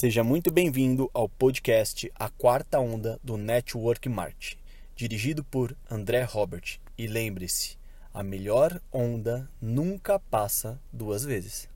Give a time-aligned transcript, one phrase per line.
[0.00, 4.56] Seja muito bem-vindo ao podcast A Quarta Onda do Network Marketing,
[4.94, 6.78] dirigido por André Robert.
[6.96, 7.76] E lembre-se,
[8.14, 11.68] a melhor onda nunca passa duas vezes.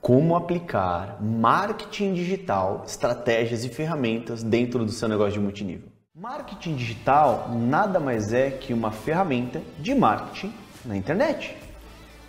[0.00, 5.86] Como aplicar marketing digital, estratégias e ferramentas dentro do seu negócio de multinível.
[6.16, 10.52] Marketing digital nada mais é que uma ferramenta de marketing
[10.84, 11.56] na internet.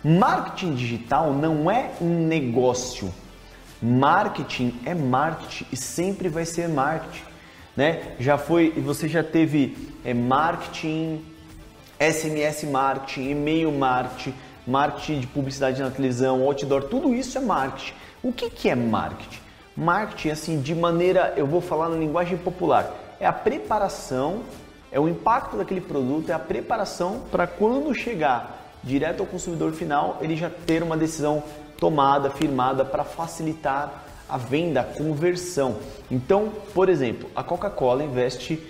[0.04, 3.12] Marketing digital não é um negócio.
[3.82, 7.22] Marketing é marketing e sempre vai ser marketing,
[7.76, 8.14] né?
[8.18, 11.24] Já foi, você já teve é, marketing,
[11.98, 14.34] SMS marketing, e-mail marketing,
[14.66, 17.92] marketing de publicidade na televisão, outdoor, tudo isso é marketing.
[18.22, 19.40] O que, que é marketing?
[19.76, 24.42] Marketing, assim, de maneira, eu vou falar na linguagem popular, é a preparação,
[24.90, 30.18] é o impacto daquele produto, é a preparação para quando chegar direto ao consumidor final,
[30.20, 31.42] ele já ter uma decisão
[31.78, 35.76] tomada, firmada para facilitar a venda, a conversão.
[36.10, 38.60] Então, por exemplo, a Coca-Cola investe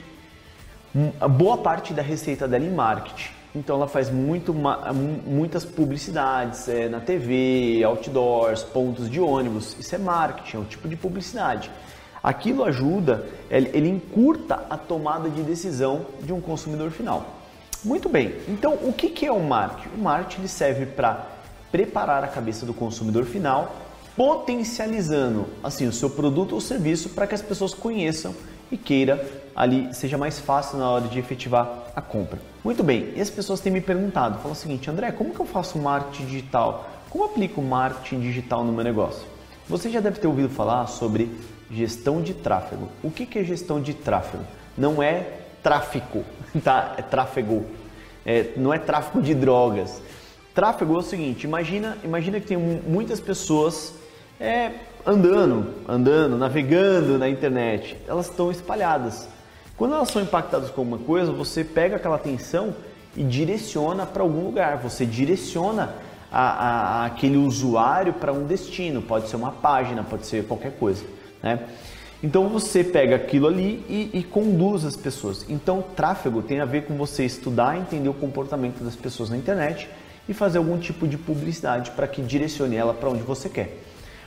[1.29, 3.33] boa parte da receita dela em marketing.
[3.55, 9.77] Então ela faz muito, muitas publicidades é, na TV, outdoors, pontos de ônibus.
[9.79, 11.71] Isso é marketing, é um tipo de publicidade.
[12.21, 17.27] Aquilo ajuda, ele, encurta a tomada de decisão de um consumidor final.
[17.85, 19.95] Muito bem, então o que é o marketing?
[19.95, 21.34] O marketing serve para
[21.75, 23.75] preparar a cabeça do consumidor final,
[24.17, 28.33] potencializando assim o seu produto ou serviço para que as pessoas conheçam
[28.71, 32.39] e queira ali seja mais fácil na hora de efetivar a compra.
[32.63, 35.47] Muito bem, e as pessoas têm me perguntado, falam o seguinte, André, como que eu
[35.47, 36.89] faço marketing digital?
[37.11, 39.27] Como aplico marketing digital no meu negócio?
[39.69, 41.29] Você já deve ter ouvido falar sobre
[41.73, 42.89] gestão de tráfego.
[43.03, 44.45] O que, que é gestão de tráfego?
[44.79, 45.27] Não é
[45.61, 46.23] tráfico,
[46.63, 46.95] tá?
[46.97, 47.67] É tráfego.
[48.25, 50.01] É, não é tráfico de drogas.
[50.55, 53.93] Tráfego é o seguinte, imagina, imagina que tem muitas pessoas
[54.39, 54.71] é,
[55.05, 57.97] andando, andando, navegando na internet.
[58.07, 59.29] Elas estão espalhadas.
[59.77, 62.73] Quando elas são impactadas com alguma coisa, você pega aquela atenção
[63.17, 64.79] e direciona para algum lugar.
[64.79, 65.95] Você direciona
[66.31, 69.03] a, a, aquele usuário para um destino.
[69.03, 71.05] Pode ser uma página, pode ser qualquer coisa.
[71.43, 71.59] Né?
[72.23, 75.45] Então você pega aquilo ali e, e, conduz as pessoas.
[75.49, 79.89] Então tráfego tem a ver com você estudar, entender o comportamento das pessoas na internet
[80.29, 83.79] e fazer algum tipo de publicidade para que direcione ela para onde você quer.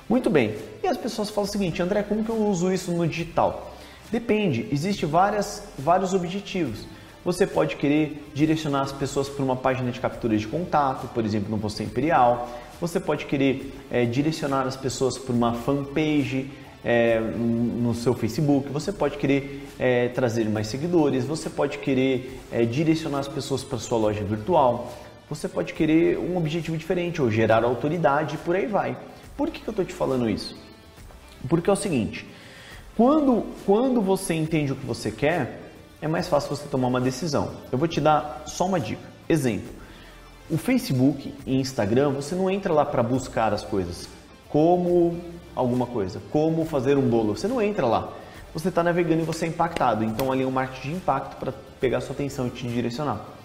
[0.09, 0.55] Muito bem.
[0.83, 3.73] E as pessoas falam o seguinte, André, como que eu uso isso no digital?
[4.09, 6.85] Depende, existe várias, vários objetivos.
[7.25, 11.49] Você pode querer direcionar as pessoas para uma página de captura de contato, por exemplo,
[11.49, 12.47] no Você Imperial.
[12.79, 16.49] Você pode querer é, direcionar as pessoas para uma fanpage
[16.85, 18.69] é, no seu Facebook.
[18.69, 21.25] Você pode querer é, trazer mais seguidores.
[21.25, 22.39] Você pode querer
[22.71, 24.93] direcionar as pessoas para sua loja virtual.
[25.29, 28.97] Você pode querer um objetivo diferente ou gerar autoridade e por aí vai.
[29.35, 30.57] Por que, que eu estou te falando isso?
[31.49, 32.25] Porque é o seguinte,
[32.95, 35.61] quando, quando você entende o que você quer,
[36.01, 37.51] é mais fácil você tomar uma decisão.
[37.71, 39.01] Eu vou te dar só uma dica.
[39.27, 39.69] Exemplo,
[40.49, 44.07] o Facebook e Instagram, você não entra lá para buscar as coisas,
[44.47, 45.19] como
[45.53, 47.35] alguma coisa, como fazer um bolo.
[47.35, 48.13] Você não entra lá.
[48.53, 50.05] Você está navegando e você é impactado.
[50.05, 53.36] Então ali é um marketing de impacto para pegar sua atenção e te direcionar.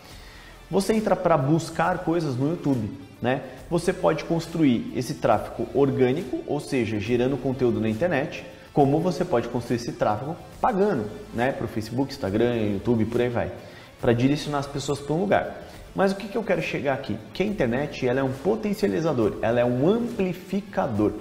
[0.72, 2.90] Você entra para buscar coisas no YouTube,
[3.20, 3.42] né?
[3.68, 9.48] Você pode construir esse tráfego orgânico, ou seja, gerando conteúdo na internet, como você pode
[9.48, 11.52] construir esse tráfego pagando, né?
[11.52, 13.52] Para o Facebook, Instagram, YouTube, por aí vai,
[14.00, 15.62] para direcionar as pessoas para um lugar.
[15.94, 17.18] Mas o que, que eu quero chegar aqui?
[17.34, 21.12] Que a internet ela é um potencializador, ela é um amplificador.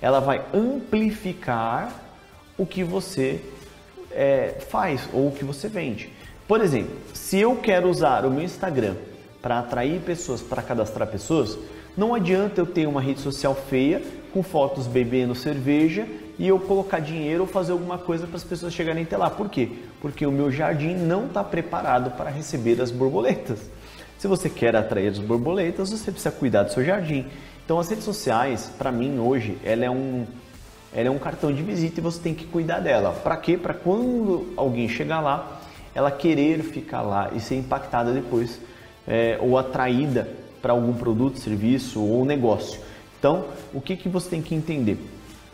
[0.00, 1.92] Ela vai amplificar
[2.56, 3.38] o que você
[4.10, 6.10] é, faz ou o que você vende.
[6.46, 8.96] Por exemplo, se eu quero usar o meu Instagram
[9.40, 11.56] para atrair pessoas, para cadastrar pessoas,
[11.96, 16.06] não adianta eu ter uma rede social feia com fotos bebendo cerveja
[16.38, 19.30] e eu colocar dinheiro ou fazer alguma coisa para as pessoas chegarem até lá.
[19.30, 19.70] Por quê?
[20.02, 23.70] Porque o meu jardim não está preparado para receber as borboletas.
[24.18, 27.26] Se você quer atrair as borboletas, você precisa cuidar do seu jardim.
[27.64, 30.26] Então as redes sociais, para mim hoje, ela é um
[30.92, 33.10] ela é um cartão de visita e você tem que cuidar dela.
[33.10, 33.56] Para quê?
[33.56, 35.60] Para quando alguém chegar lá,
[35.94, 38.60] ela querer ficar lá e ser impactada depois
[39.06, 40.28] é, ou atraída
[40.60, 42.80] para algum produto, serviço ou negócio.
[43.18, 44.98] Então, o que, que você tem que entender?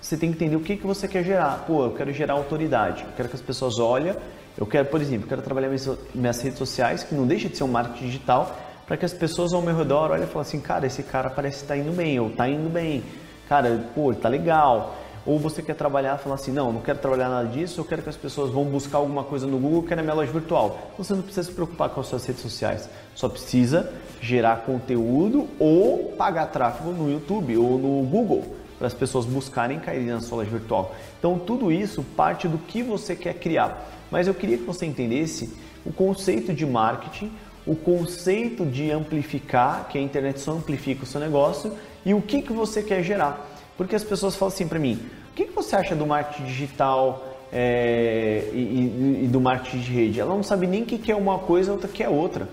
[0.01, 1.65] Você tem que entender o que, que você quer gerar.
[1.67, 4.15] Pô, eu quero gerar autoridade, eu quero que as pessoas olhem,
[4.57, 7.57] eu quero, por exemplo, eu quero trabalhar minhas, minhas redes sociais, que não deixa de
[7.57, 10.61] ser um marketing digital, para que as pessoas ao meu redor olhem e falem assim,
[10.61, 13.05] cara, esse cara parece estar tá indo bem, ou está indo bem,
[13.49, 14.97] cara, pô, tá legal.
[15.27, 18.03] Ou você quer trabalhar e falar assim, não, não quero trabalhar nada disso, eu quero
[18.03, 20.93] que as pessoas vão buscar alguma coisa no Google que é na minha loja virtual.
[20.97, 26.15] Você não precisa se preocupar com as suas redes sociais, só precisa gerar conteúdo ou
[26.17, 28.57] pagar tráfego no YouTube ou no Google.
[28.81, 30.95] para as pessoas buscarem cair na sua loja virtual.
[31.19, 33.87] Então, tudo isso parte do que você quer criar.
[34.11, 37.31] Mas eu queria que você entendesse o conceito de marketing,
[37.67, 41.75] o conceito de amplificar, que a internet só amplifica o seu negócio,
[42.07, 43.47] e o que, que você quer gerar.
[43.81, 45.00] Porque as pessoas falam assim para mim:
[45.31, 47.25] o que, que você acha do marketing digital?
[47.50, 50.21] É, e, e, do marketing de rede.
[50.21, 52.47] Ela não sabe nem o que é uma coisa, outra que é outra.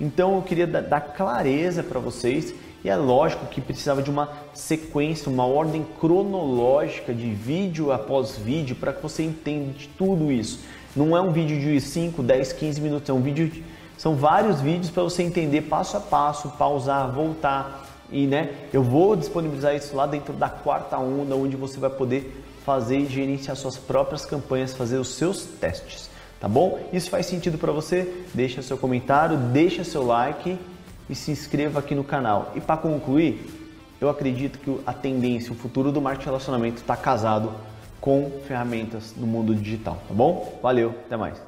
[0.00, 2.52] Então eu queria dar clareza para vocês
[2.84, 8.74] e é lógico que precisava de uma sequência, uma ordem cronológica de vídeo após vídeo
[8.74, 10.58] para que você entenda tudo isso.
[10.96, 13.62] Não é um vídeo de 5, 10, 15 minutos, é um vídeo de,
[13.96, 19.16] são vários vídeos para você entender passo a passo, pausar, voltar e né, eu vou
[19.16, 23.76] disponibilizar isso lá dentro da quarta onda, onde você vai poder fazer e gerenciar suas
[23.76, 26.10] próprias campanhas, fazer os seus testes
[26.40, 26.78] tá bom?
[26.92, 28.24] Isso faz sentido para você?
[28.34, 30.58] Deixa seu comentário, deixa seu like
[31.08, 32.52] e se inscreva aqui no canal.
[32.54, 33.44] E para concluir,
[34.00, 37.52] eu acredito que a tendência, o futuro do marketing relacionamento está casado
[38.00, 40.58] com ferramentas do mundo digital, tá bom?
[40.62, 41.40] Valeu, até mais.